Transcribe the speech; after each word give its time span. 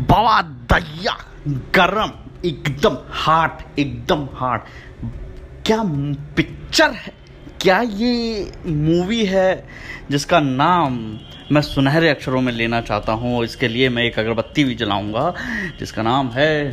बाबा 0.00 0.40
दैया, 0.72 1.16
गरम, 1.74 2.12
एकदम 2.44 2.96
हार्ट 3.10 3.78
एकदम 3.78 4.28
हार्ट 4.34 4.62
क्या 5.66 5.82
पिक्चर 6.36 6.90
है? 6.90 7.12
क्या 7.60 7.80
ये 7.80 8.52
मूवी 8.66 9.24
है 9.26 9.66
जिसका 10.10 10.40
नाम 10.40 10.98
मैं 11.52 11.60
सुनहरे 11.62 12.08
अक्षरों 12.08 12.40
में 12.40 12.52
लेना 12.52 12.80
चाहता 12.80 13.12
हूँ? 13.12 13.44
इसके 13.44 13.68
लिए 13.68 13.88
मैं 13.88 14.02
एक 14.02 14.18
अगरबत्ती 14.18 14.64
भी 14.64 14.74
जलाऊँगा, 14.74 15.32
जिसका 15.78 16.02
नाम 16.02 16.30
है 16.30 16.72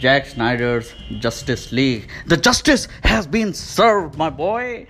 Jack 0.00 0.26
Snyder's 0.26 0.94
Justice 1.22 1.72
League 1.72 2.30
the 2.30 2.40
justice 2.42 2.88
has 3.06 3.28
been 3.28 3.52
serve 3.52 4.12
my 4.18 4.30
boy 4.30 4.84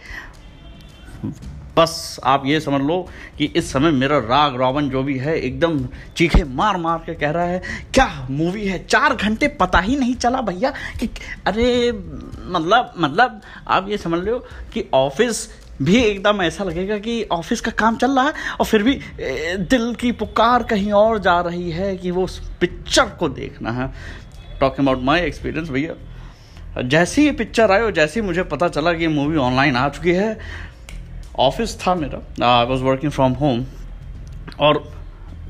बस 1.76 2.20
आप 2.24 2.42
ये 2.46 2.58
समझ 2.60 2.80
लो 2.80 2.96
कि 3.38 3.44
इस 3.56 3.70
समय 3.72 3.90
मेरा 3.90 4.18
राग 4.18 4.60
रावण 4.60 4.88
जो 4.88 5.02
भी 5.02 5.16
है, 5.18 5.36
एकदम 5.38 5.78
चीखे 6.16 6.42
मार 6.44 6.76
मार 6.76 6.98
के 7.06 7.14
कह 7.14 7.30
रहा 7.30 7.44
है, 7.44 7.60
क्या 7.94 8.26
मूवी 8.30 8.66
है? 8.66 8.78
चार 8.86 9.14
घंटे 9.14 9.48
पता 9.60 9.78
ही 9.78 9.96
नहीं 9.96 10.14
चला 10.14 10.40
भैया 10.40 10.70
कि, 11.00 11.08
अरे 11.46 11.92
मतलब 11.92 12.94
मतलब 12.98 13.40
आप 13.68 13.88
ये 13.88 13.98
समझ 13.98 14.20
लो 14.24 14.38
कि 14.72 14.88
ऑफ़िस 14.94 15.48
भी 15.82 15.96
एकदम 15.96 16.42
ऐसा 16.42 16.64
लगेगा 16.64 16.98
कि 16.98 17.22
ऑफ़िस 17.32 17.60
का 17.60 17.70
काम 17.70 17.96
चल 17.96 18.10
रहा 18.10 18.24
है 18.24 18.32
और 18.60 18.66
फिर 18.66 18.82
भी 18.82 18.98
दिल 19.70 19.94
की 19.94 20.12
पुकार 20.12 20.62
कहीं 20.62 20.92
और 20.92 21.18
जा 21.18 21.40
रही 21.40 21.70
है 21.70 21.96
कि 21.96 22.10
वो 22.10 22.24
उस 22.24 22.38
पिक्चर 22.60 23.08
को 23.20 23.28
देखना 23.28 23.70
है. 23.72 23.92
टॉकिंग 24.60 24.86
अबाउट 24.86 25.04
माई 25.04 25.20
एक्सपीरियंस 25.20 25.68
भैया। 25.70 26.82
जैसे 26.84 27.22
ही 27.22 27.30
पिक्चर 27.32 27.70
आए 27.70 27.82
और 27.82 27.92
जैसे 27.92 28.20
ही 28.20 28.26
मुझे 28.26 28.42
पता 28.44 28.68
चला 28.68 28.92
कि 28.92 29.02
ये 29.02 29.08
मूवी 29.08 29.36
ऑनलाइन 29.38 29.76
आ 29.76 29.88
चुकी 29.88 30.12
है 30.12 30.38
ऑफ़िस 31.38 31.76
था 31.80 31.94
मेरा। 31.94 32.18
I 32.46 32.66
was 32.66 32.82
working 32.82 33.12
from 33.12 33.32
home 33.34 33.64
और 34.60 34.78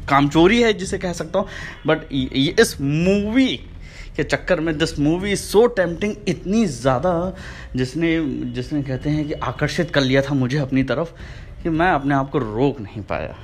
कामचोरी 0.08 0.60
है 0.62 0.72
जिसे 0.72 0.98
कह 0.98 1.12
सकता 1.12 1.38
हूँ 1.38 1.48
बट 1.86 2.12
इस 2.60 2.80
मूवी 2.80 3.56
के 4.16 4.24
चक्कर 4.24 4.60
में 4.60 4.76
this 4.78 4.98
movie 4.98 5.32
is 5.32 5.40
so 5.40 5.66
tempting 5.76 6.14
इतनी 6.28 6.64
ज़्यादा 6.66 7.12
जिसने 7.76 8.18
जिसने 8.52 8.82
कहते 8.82 9.10
हैं 9.10 9.26
कि 9.28 9.32
आकर्षित 9.44 9.90
कर 9.90 10.00
लिया 10.00 10.22
था 10.22 10.34
मुझे 10.34 10.58
अपनी 10.58 10.82
तरफ़, 10.84 11.08
कि 11.62 11.68
मैं 11.70 11.90
अपने 11.90 12.14
आप 12.14 12.30
को 12.30 12.38
रोक 12.38 12.80
नहीं 12.80 13.02
पाया। 13.02 13.34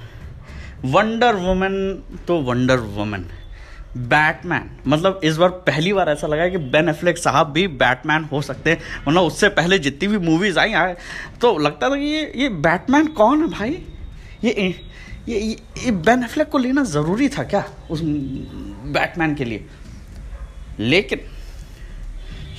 वंडर 0.86 1.34
वुमेन 1.36 2.02
तो 2.28 2.40
वंडर 2.42 2.78
वुमेन 2.96 3.26
बैटमैन। 3.96 4.70
मतलब 4.86 5.20
इस 5.24 5.36
बार 5.36 5.48
पहली 5.66 5.92
बार 5.92 6.08
ऐसा 6.08 6.26
लगा 6.26 6.48
कि 6.48 6.58
बेन 6.70 6.88
एफ्लेक 6.88 7.18
साहब 7.18 7.50
भी 7.52 7.66
बैटमैन 7.68 8.24
हो 8.24 8.40
सकते 8.42 8.70
हैं। 8.70 8.80
मतलब 9.08 9.22
उससे 9.22 9.48
पहले 9.50 9.78
जितनी 9.78 10.08
भी 10.08 10.18
मूवीज़ 10.20 10.58
आई 10.58 10.72
आए 10.72 10.96
तो 11.40 11.56
लगता 11.58 11.90
था 11.90 11.96
कि 11.96 12.04
ये 12.04 12.32
ये 12.36 12.48
बैटमैन 12.48 13.06
कौन 13.12 13.40
है 13.40 13.48
भाई? 13.50 13.70
ये 14.44 14.50
ये 14.50 14.74
ये, 15.28 15.56
ये 15.78 15.90
बेन 15.90 16.22
एफ्लेक 16.24 16.48
को 16.48 16.58
लेना 16.58 16.82
ज़रूरी 16.84 17.28
था 17.28 17.42
क्या 17.44 17.64
उस 17.90 18.00
बैटमैन 18.02 19.34
के 19.34 19.44
लिए? 19.44 19.66
लेकिन 20.80 21.20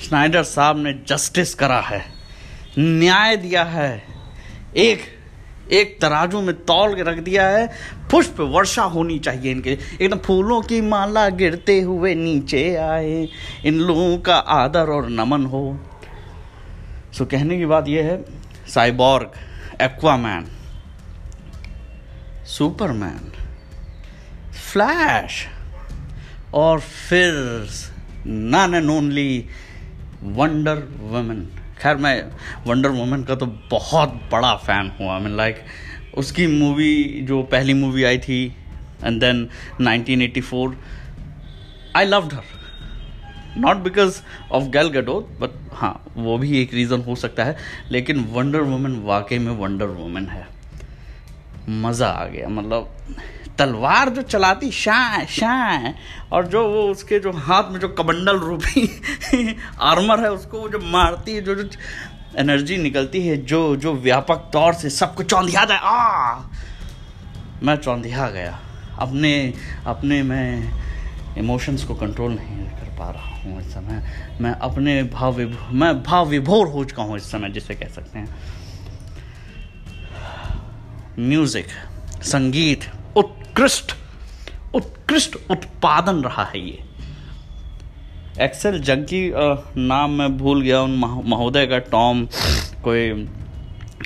स्नाइडर 0.04 0.42
साहब 0.42 0.78
ने 0.78 0.92
जस्टिस 1.08 1.54
करा 1.54 1.80
है 1.80 2.04
न्याय 2.78 3.36
दिया 3.36 3.64
है 3.64 4.02
एक 4.76 5.02
एक 5.72 5.98
तराजू 6.00 6.40
में 6.40 6.54
तौल 6.64 6.94
के 6.94 7.02
रख 7.02 7.18
दिया 7.18 7.46
है। 7.48 7.66
पुष्प 8.14 8.40
वर्षा 8.40 8.82
होनी 8.82 9.18
चाहिए 9.18 9.52
इनके 9.52 9.78
एकदम 10.00 10.18
फूलों 10.18 10.62
की 10.62 10.80
माला 10.80 11.28
गिरते 11.28 11.80
हुए 11.80 12.14
नीचे 12.14 12.76
आए। 12.76 13.28
इन 13.64 13.74
लोगों 13.74 14.18
का 14.18 14.36
आदर 14.36 14.90
और 14.90 15.08
नमन 15.08 15.46
हो। 15.46 15.80
सो 17.12 17.24
कहने 17.24 17.58
की 17.58 17.66
बात 17.66 17.88
यह 17.88 18.04
है, 18.04 18.24
साइबॉर्ग, 18.68 19.30
एक्वामैन, 19.82 20.46
सुपरमैन, 22.46 23.32
फ्लैश, 24.72 25.46
और 26.54 26.80
फिर 26.80 27.32
none 28.26 28.74
and 28.74 28.90
only 28.90 29.48
Wonder 30.22 30.82
Woman 31.00 31.48
खैर, 31.78 31.96
मैं 31.96 32.22
वंडर 32.66 32.88
वुमेन 32.90 33.24
का 33.24 33.34
तो 33.34 33.46
बहुत 33.70 34.20
बड़ा 34.32 34.54
फ़ैन 34.56 34.90
हूँ 35.00 35.10
आई 35.10 35.20
मीन 35.20 35.36
लाइक 35.36 35.64
उसकी 36.18 36.46
मूवी 36.48 37.20
जो 37.28 37.42
पहली 37.52 37.74
मूवी 37.74 38.04
आई 38.04 38.18
थी 38.18 38.44
and 39.04 39.20
then 39.20 39.48
1984 39.80 40.74
I 41.96 42.04
loved 42.04 42.32
her 42.32 42.44
not 43.58 43.76
because 43.78 44.20
of 44.52 44.64
Gal 44.70 44.88
Gadot 44.90 45.36
but 45.40 45.50
हाँ 45.72 45.94
वो 46.16 46.36
भी 46.38 46.60
एक 46.60 46.74
रीज़न 46.74 47.00
हो 47.02 47.14
सकता 47.16 47.44
है, 47.44 47.56
लेकिन 47.90 48.24
वंडर 48.32 48.60
वुमेन 48.62 49.00
वाकई 49.04 49.38
में 49.38 49.52
वंडर 49.52 49.86
वुमेन 49.86 50.26
है। 50.28 50.46
मज़ा 51.82 52.08
आ 52.08 52.24
गया 52.26 52.48
मतलब 52.48 52.96
तलवार 53.58 54.08
जो 54.08 54.22
चलाती 54.22 54.70
शाय 54.70 55.26
शाय 55.26 55.94
और 56.32 56.46
जो 56.46 56.68
वो 56.68 56.82
उसके 56.82 57.18
जो 57.18 57.32
हाथ 57.32 57.70
में 57.70 57.80
जो 57.80 57.88
कमंडल 57.88 58.38
रूपी 58.38 59.00
आर्मर 59.80 60.20
है, 60.20 60.30
उसको 60.32 60.60
वो 60.60 60.68
जो 60.68 60.78
मारती 60.78 61.34
है, 61.34 61.40
जो 61.40 61.54
जो 61.54 61.68
एनर्जी 62.38 62.76
निकलती 62.76 63.26
है, 63.26 63.36
जो 63.36 63.76
जो 63.76 63.92
व्यापक 63.94 64.50
तौर 64.52 64.74
से 64.74 64.90
सबको 64.90 65.22
चौंधिया 65.22 65.64
जाए 65.64 65.78
आ! 65.82 66.40
मैं 67.62 67.76
चौंधिया 67.76 68.30
गया। 68.30 68.58
अपने 68.98 69.54
अपने 69.86 70.22
मैं 70.22 70.72
इमोशंस 71.38 71.84
को 71.84 71.94
कंट्रोल 71.94 72.32
नहीं 72.32 72.66
कर 72.66 72.96
पा 72.98 73.10
रहा 73.10 73.36
हूँ 73.36 73.60
इस 73.60 73.74
समय। 73.74 74.02
मैं 74.40 74.52
अपने 74.52 75.02
भाव 75.02 75.38
मैं 75.72 76.02
भाव 76.02 76.28
विभोर 76.28 76.68
हो 76.68 76.84
चुका 76.84 77.02
हूँ 77.02 77.16
इस 77.16 77.30
समय, 77.30 77.50
जिसे 77.50 77.74
कह 77.74 77.88
सकते 77.88 78.18
हैं। 78.18 78.36
म्यूज़िक 81.18 81.66
संगीत 82.22 82.84
उत्कृष्ट 83.54 83.92
उत्कृष्ट 84.74 85.36
उत्पादन 85.50 86.22
रहा 86.22 86.44
है 86.44 86.60
ये। 86.60 86.82
एक्सेल 88.42 88.80
जंकी 88.82 89.20
नाम 89.78 90.10
मैं 90.10 90.36
भूल 90.38 90.62
गया, 90.62 90.80
उन 90.82 90.94
महोदय 91.26 91.66
का 91.66 91.78
टॉम 91.90 92.24
कोई, 92.84 93.28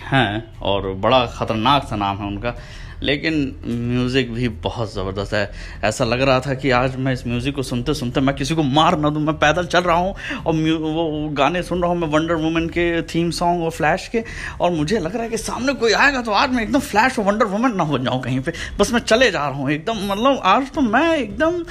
हैं, 0.03 0.60
और 0.62 0.92
बड़ा 0.97 1.25
ख़तरनाक 1.28 1.84
सा 1.84 1.97
नाम 1.97 2.16
है 2.16 2.26
उनका। 2.26 2.54
लेकिन 3.03 3.34
म्यूज़िक 3.66 4.32
भी 4.32 4.48
बहुत 4.62 4.92
ज़बरदस्त 4.94 5.34
है। 5.34 5.50
ऐसा 5.84 6.04
लग 6.04 6.22
रहा 6.22 6.41
था 6.41 6.54
कि 6.54 6.70
आज 6.72 6.97
मैं 6.97 7.12
इस 7.12 7.26
म्यूज़िक 7.26 7.54
को 7.54 7.62
सुनते 7.62 7.94
सुनते 7.94 8.20
मैं 8.20 8.34
किसी 8.36 8.54
को 8.54 8.62
मार 8.62 8.98
ना 8.98 9.10
दूँ, 9.10 9.22
मैं 9.22 9.34
पैदल 9.38 9.66
चल 9.66 9.81
रहा 9.81 9.97
हूँ 9.97 10.14
और 10.47 10.54
वो 10.54 11.28
गाने 11.34 11.62
सुन 11.62 11.82
रहा 11.82 11.91
हूँ 11.91 11.98
मैं 11.98 12.09
वंडर 12.09 12.34
वुमेन 12.36 12.69
के 12.69 13.03
थीम 13.04 13.31
सॉन्ग 13.32 13.62
और 13.64 13.70
फ्लैश 13.70 14.09
के, 14.09 14.25
और 14.60 14.70
मुझे 14.72 14.98
लग 14.98 15.14
रहा 15.14 15.22
है 15.22 15.28
कि 15.31 15.36
सामने 15.38 15.72
कोई 15.75 15.92
आएगा 15.94 16.22
तो 16.22 16.32
आज 16.32 16.50
मैं 16.50 16.62
एकदम 16.62 16.81
फ्लैश 16.81 17.19
और 17.19 17.25
वंडर 17.25 17.47
वुमेन 17.47 17.75
ना 17.76 17.84
हो 17.84 17.98
जाऊँ 17.98 18.22
कहीं 18.22 18.41
पर 18.41 18.53
बस 18.78 18.92
मैं 18.92 19.00
चले 19.03 19.30
जा 19.30 19.47
रहा 19.48 19.56
हूँ 19.56 19.70
एकदम 19.70 20.06
मतलब 20.06 20.41
आज 20.44 20.70
तो 20.72 20.80
मैं 20.80 21.16
एकदम 21.16 21.65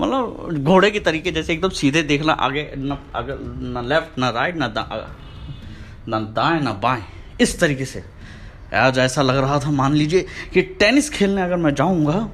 मतलब 0.00 0.62
घोड़े 0.62 0.90
के 0.90 1.00
तरीके 1.00 1.30
जैसे 1.32 1.52
एकदम 1.52 1.68
सीधे 1.70 2.02
देखना, 2.04 2.32
आगे 2.32 2.70
ना, 2.76 2.98
अगर 3.14 3.38
न 3.40 3.86
लेफ़्ट 3.88 4.18
ना 4.18 4.30
राइट 4.30 4.56
ना 4.56 4.66
न 6.08 6.24
दाएँ, 6.34 6.60
न 6.60 6.78
बाएँ, 6.82 7.02
इस 7.40 7.58
तरीके 7.60 7.84
से। 7.84 8.02
आज 8.76 8.98
ऐसा 8.98 9.22
लग 9.22 9.36
रहा 9.36 9.58
था, 9.60 9.70
मान 9.70 9.94
लीजिए 9.94 10.26
कि 10.54 10.62
टेनिस 10.80 11.10
खेलने 11.10 11.42
अगर 11.42 11.56
मैं 11.56 11.74
जाऊँगा 11.74 12.28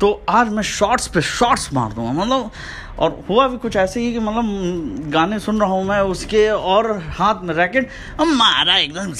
तो 0.00 0.10
आज 0.28 0.48
मैं 0.48 0.62
शॉर्ट्स 0.62 1.06
पे 1.08 1.20
शॉर्ट्स 1.20 1.72
मार 1.74 1.92
दूँगा 1.92 2.12
मतलब 2.12 2.50
और 2.98 3.24
हुआ 3.28 3.46
भी 3.48 3.56
कुछ 3.58 3.76
ऐसे 3.76 4.00
ही 4.00 4.12
कि 4.12 4.18
मतलब 4.18 5.10
गाने 5.12 5.38
सुन 5.38 5.60
रहा 5.60 5.70
हूँ 5.70 5.84
मैं 5.84 6.00
उसके 6.02 6.48
और 6.48 6.90
हाथ 7.08 7.42
में 7.42 7.54
रैकेट, 7.54 7.88
अब 8.20 8.26
मारा 8.28 8.76
एकदम 8.76 9.12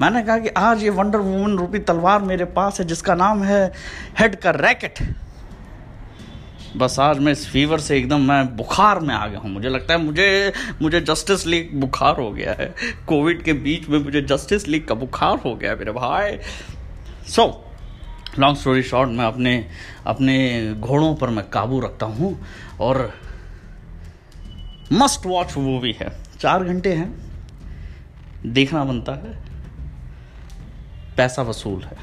मैंने 0.00 0.22
कहा 0.22 0.36
कि 0.38 0.48
आज 0.48 0.82
ये 0.82 0.90
वंडर 0.90 1.18
वुमन 1.18 1.56
रूपी 1.58 1.78
तलवार 1.80 2.22
मेरे 2.22 2.44
पास 2.50 2.80
है, 2.80 2.86
जिसका 2.86 3.14
नाम 3.14 3.42
है 3.44 3.72
हेड 4.18 4.36
का 4.36 4.50
रैकेट। 4.50 4.98
बस 6.76 6.98
आज 7.00 7.18
मैं 7.18 7.32
इस 7.32 7.46
फीवर 7.48 7.78
से 7.78 7.96
एकदम 7.98 8.20
मैं 8.20 8.56
बुखार 8.56 8.98
में 9.00 9.14
आ 9.14 9.26
गया 9.26 9.38
हूँ। 9.38 9.50
मुझे 9.50 9.68
लगता 9.68 9.94
है 9.94 10.00
मुझे 10.00 10.52
मुझे 10.82 11.00
जस्टिस 11.00 11.46
लीग 11.46 11.74
बुखार 11.80 12.20
हो 12.20 12.30
गया 12.32 12.52
है। 12.52 12.74
कोविड 13.06 13.42
के 13.42 13.52
बीच 13.52 13.88
में 13.88 13.98
मुझे 13.98 14.22
जस्टिस 14.22 14.68
लीग 14.68 14.86
का 14.86 14.94
बुखार 14.94 15.38
हो 15.38 15.54
गया 15.56 15.74
मेरे 15.76 15.92
भाई। 15.92 16.38
सो 17.28 17.44
लॉन्ग 18.38 18.56
स्टोरी 18.56 18.82
शॉर्ट 18.82 19.10
मैं 19.10 19.24
अपने 19.24 19.68
अपने 20.06 20.36
घोड़ों 20.74 21.14
पर 21.14 21.30
मैं 21.30 21.48
काबू 21.50 21.80
रखता 21.80 22.06
हूँ 22.06 22.46
और 22.80 23.12
मस्ट 24.92 25.26
वॉच 25.26 25.56
मूवी 25.56 25.92
है। 25.92 26.10
चार 26.40 26.64
घंटे 26.64 26.92
हैं। 26.92 27.14
देखना 28.46 28.84
बनता 28.84 29.12
है। 29.12 29.38
पैसा 31.16 31.42
वसूल 31.42 31.82
है। 31.82 31.96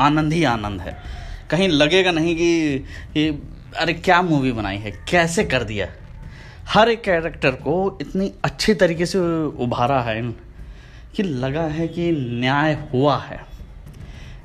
आनंद 0.00 0.32
ही 0.32 0.44
आनंद 0.44 0.80
है। 0.80 1.22
कहीं 1.52 1.68
लगेगा 1.68 2.10
नहीं 2.10 2.36
कि, 2.36 2.78
कि 3.14 3.28
अरे 3.76 3.92
क्या 3.92 4.22
मूवी 4.22 4.52
बनाई 4.52 4.76
है 4.76 4.90
कैसे 5.10 5.44
कर 5.44 5.64
दिया? 5.64 5.88
हर 6.66 6.88
एक 6.88 7.02
कैरेक्टर 7.02 7.50
को 7.50 7.98
इतनी 8.00 8.32
अच्छी 8.44 8.74
तरीके 8.74 9.06
से 9.06 9.18
उभारा 9.64 10.00
है 10.02 10.22
कि 11.16 11.22
लगा 11.22 11.62
है 11.62 11.88
कि 11.88 12.10
न्याय 12.12 12.72
हुआ 12.92 13.16
है। 13.22 13.40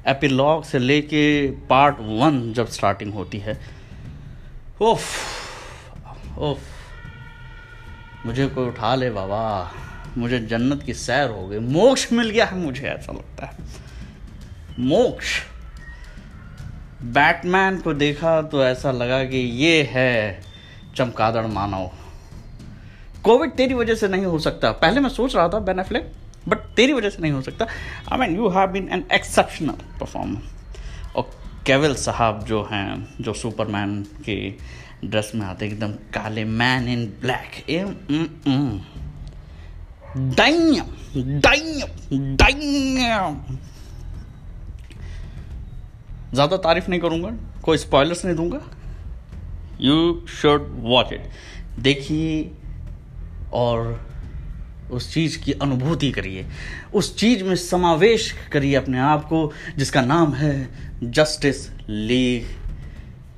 एपिलॉग 0.07 0.63
से 0.63 0.79
लेके 0.79 1.51
पार्ट 1.51 1.95
वन 1.99 2.53
जब 2.53 2.67
स्टार्टिंग 2.67 3.13
होती 3.13 3.37
है 3.37 3.59
ओफ 4.81 5.03
ओफ 6.37 6.59
मुझे 8.25 8.47
कोई 8.47 8.67
उठा 8.67 8.95
ले 8.95 9.09
बाबा 9.09 9.41
मुझे 10.17 10.39
जन्नत 10.39 10.83
की 10.83 10.93
सैर 10.93 11.29
हो 11.29 11.47
गई 11.47 11.59
मोक्ष 11.59 12.11
मिल 12.13 12.29
गया 12.29 12.45
है 12.45 12.57
मुझे 12.57 12.87
ऐसा 12.87 13.13
लगता 13.13 13.45
है। 13.45 13.53
मोक्ष। 14.79 15.27
बैटमैन 17.03 17.77
को 17.77 17.93
देखा 17.93 18.41
तो 18.41 18.63
ऐसा 18.63 18.91
लगा 18.91 19.23
कि 19.23 19.37
ये 19.37 19.81
है 19.91 20.41
चमकादड़ 20.95 21.45
मानव। 21.47 21.89
कोविड 23.23 23.51
तेरी 23.51 23.73
वजह 23.73 23.95
से 23.95 24.07
नहीं 24.07 24.25
हो 24.25 24.39
सकता। 24.39 24.71
पहले 24.71 24.99
मैं 24.99 25.09
सोच 25.09 25.35
रहा 25.35 25.47
था 25.49 25.59
बेन 25.59 25.83
बट 26.47 26.57
तेरी 26.75 26.93
वजह 26.93 27.09
से 27.09 27.21
नहीं 27.21 27.31
हो 27.31 27.41
सकता। 27.41 27.65
I 28.11 28.19
mean 28.19 28.35
you 28.35 28.49
have 28.49 28.67
been 28.67 28.89
an 28.91 29.05
exceptional 29.13 29.99
performer 29.99 31.15
और 31.15 31.29
केवल 31.65 31.95
साहब 31.95 32.43
जो 32.45 32.63
हैं, 32.71 33.07
जो 33.21 33.33
सुपरमैन 33.33 34.01
के 34.25 34.35
ड्रेस 35.05 35.31
में 35.35 35.45
आते 35.47 35.65
एकदम 35.65 35.91
काले 36.13 36.43
man 36.43 36.87
in 36.87 37.05
black 37.21 37.65
dime 40.37 40.75
dime 41.17 41.81
dime 42.35 43.35
ज़्यादा 46.33 46.57
तारीफ़ 46.57 46.89
नहीं 46.89 46.99
करूँगा, 46.99 47.29
कोई 47.63 47.77
स्पॉयलर्स 47.77 48.25
नहीं 48.25 48.35
दूँगा। 48.35 48.61
यू 49.81 50.25
शुड 50.31 50.67
वॉच 50.83 51.13
इट 51.13 51.29
देखिए 51.79 52.51
और 53.53 53.99
उस 54.91 55.13
चीज़ 55.13 55.37
की 55.43 55.51
अनुभूति 55.53 56.11
करिए। 56.11 56.45
उस 56.93 57.15
चीज़ 57.17 57.43
में 57.43 57.55
समावेश 57.55 58.31
करिए 58.51 58.75
अपने 58.75 58.99
आप 58.99 59.23
को, 59.23 59.51
जिसका 59.77 60.01
नाम 60.01 60.33
है 60.33 60.69
Justice 61.03 61.69
League 61.89 62.45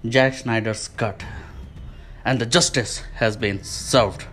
Jack 0.06 0.34
Snyder's 0.34 0.88
cut 1.00 1.24
and 2.28 2.44
the 2.44 2.50
justice 2.50 3.00
has 3.22 3.38
been 3.40 3.58
served 3.66 4.24